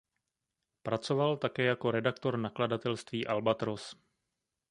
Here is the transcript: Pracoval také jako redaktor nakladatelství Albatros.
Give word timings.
Pracoval 0.83 1.37
také 1.37 1.63
jako 1.63 1.91
redaktor 1.91 2.37
nakladatelství 2.37 3.27
Albatros. 3.27 3.95